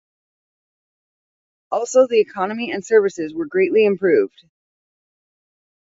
[1.71, 4.45] Also the economy and services were greatly improved.